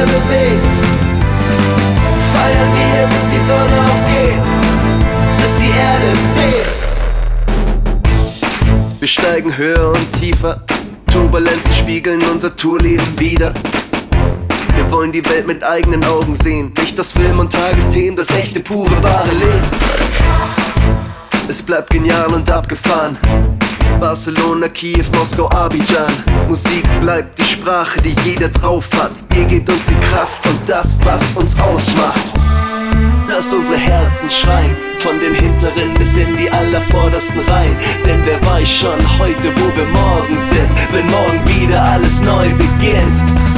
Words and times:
Meer 0.00 0.06
bewegt. 0.06 0.76
Feiern 2.32 2.72
wir, 2.72 3.06
bis 3.08 3.26
die 3.26 3.38
Sonne 3.38 3.80
aufgeht, 3.84 4.42
bis 5.36 5.58
die 5.58 5.68
Erde 5.78 6.12
bebt. 6.34 6.66
Wir 8.98 9.08
steigen 9.08 9.54
höher 9.54 9.88
und 9.88 10.12
tiefer, 10.18 10.62
Turbulenzen 11.12 11.74
spiegeln 11.74 12.22
unser 12.32 12.56
Tourleben 12.56 13.18
wieder. 13.18 13.52
Wir 14.74 14.90
wollen 14.90 15.12
die 15.12 15.22
Welt 15.26 15.46
mit 15.46 15.62
eigenen 15.62 16.02
Augen 16.04 16.34
sehen, 16.34 16.72
nicht 16.78 16.98
das 16.98 17.12
Film- 17.12 17.38
und 17.38 17.52
Tagesthemen, 17.52 18.16
das 18.16 18.30
echte, 18.30 18.60
pure, 18.60 19.02
wahre 19.02 19.32
Leben. 19.32 19.60
Es 21.46 21.60
bleibt 21.60 21.90
genial 21.90 22.32
und 22.32 22.50
abgefahren. 22.50 23.18
Barcelona, 24.00 24.68
Kiew, 24.68 25.04
Moskau, 25.18 25.46
Abidjan. 25.50 26.10
Musik 26.48 26.84
bleibt 27.00 27.38
die 27.38 27.42
Sprache, 27.42 28.00
die 28.00 28.16
jeder 28.24 28.48
drauf 28.48 28.88
hat. 28.94 29.10
Ihr 29.36 29.44
gebt 29.44 29.70
uns 29.70 29.84
die 29.86 30.06
Kraft 30.10 30.44
und 30.48 30.58
das, 30.66 30.98
was 31.04 31.22
uns 31.36 31.54
ausmacht. 31.60 32.32
Lasst 33.28 33.52
unsere 33.52 33.76
Herzen 33.76 34.30
schreien, 34.30 34.74
von 34.98 35.20
den 35.20 35.34
hinteren 35.34 35.92
bis 35.98 36.16
in 36.16 36.34
die 36.38 36.50
allervordersten 36.50 37.40
Reihen. 37.40 37.76
Denn 38.06 38.20
wer 38.24 38.42
weiß 38.50 38.68
schon 38.68 38.98
heute, 39.18 39.54
wo 39.54 39.76
wir 39.76 39.86
morgen 39.92 40.38
sind, 40.50 40.70
wenn 40.92 41.06
morgen 41.10 41.60
wieder 41.60 41.82
alles 41.82 42.22
neu 42.22 42.48
beginnt. 42.54 43.49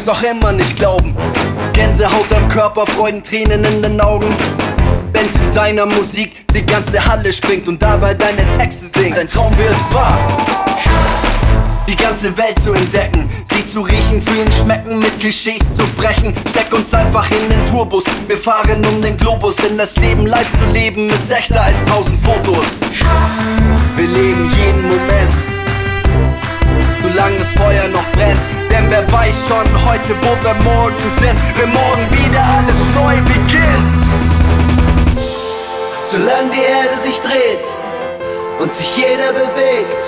Können's 0.00 0.06
noch 0.06 0.22
immer 0.22 0.52
nicht 0.52 0.76
glauben. 0.76 1.14
Gänsehaut 1.74 2.32
am 2.32 2.48
Körper, 2.48 2.86
Freudentränen 2.86 3.62
in 3.64 3.82
den 3.82 4.00
Augen. 4.00 4.26
Wenn 5.12 5.30
zu 5.30 5.40
deiner 5.52 5.84
Musik 5.84 6.46
die 6.54 6.64
ganze 6.64 7.04
Halle 7.04 7.30
springt 7.32 7.68
und 7.68 7.82
dabei 7.82 8.14
deine 8.14 8.44
Texte 8.56 8.86
singt, 8.88 9.16
dein 9.16 9.26
Traum 9.26 9.52
wird 9.58 9.76
wahr. 9.92 10.18
Die 11.86 11.96
ganze 11.96 12.34
Welt 12.38 12.58
zu 12.64 12.72
entdecken, 12.72 13.28
sie 13.52 13.66
zu 13.66 13.82
riechen, 13.82 14.22
fühlen, 14.22 14.50
schmecken, 14.52 15.00
mit 15.00 15.20
Klischees 15.20 15.62
zu 15.74 15.84
brechen. 15.98 16.32
Steck 16.50 16.72
uns 16.72 16.94
einfach 16.94 17.28
in 17.30 17.50
den 17.50 17.66
Tourbus, 17.66 18.04
wir 18.26 18.38
fahren 18.38 18.82
um 18.86 19.02
den 19.02 19.18
Globus, 19.18 19.56
denn 19.56 19.76
das 19.76 19.96
Leben 19.96 20.26
live 20.26 20.50
zu 20.50 20.72
leben 20.72 21.10
ist 21.10 21.30
echter 21.30 21.60
als 21.60 21.84
tausend 21.84 22.18
Fotos. 22.24 22.49
Wer 28.90 29.10
weiß 29.12 29.36
schon 29.48 29.66
heute, 29.86 30.14
wo 30.20 30.44
wir 30.44 30.54
morgen 30.64 31.10
sind, 31.18 31.38
wenn 31.56 31.72
morgen 31.72 32.06
wieder 32.10 32.42
alles 32.42 32.78
neu 32.94 33.16
beginnt. 33.22 33.90
Solange 36.02 36.50
die 36.50 36.60
Erde 36.60 36.98
sich 36.98 37.20
dreht 37.20 37.66
und 38.58 38.74
sich 38.74 38.96
jeder 38.96 39.32
bewegt, 39.32 40.02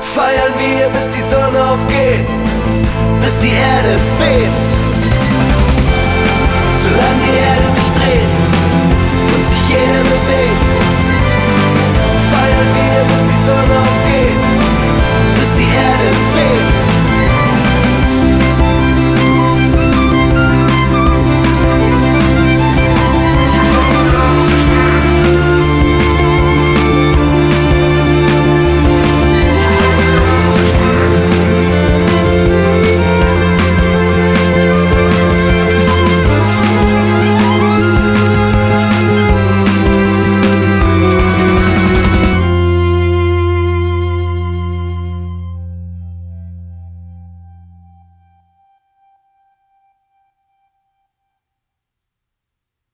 feiern 0.00 0.52
wir, 0.58 0.88
bis 0.88 1.08
die 1.10 1.20
Sonne 1.20 1.58
aufgeht, 1.70 2.26
bis 3.22 3.40
die 3.40 3.52
Erde 3.52 3.96
bebt. 4.18 4.75